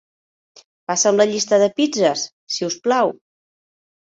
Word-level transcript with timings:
Passa'm 0.91 1.21
la 1.21 1.27
llista 1.33 1.61
de 1.65 1.67
pizzes, 1.81 2.25
si 2.55 2.69
us 2.71 2.79
plau. 2.89 3.17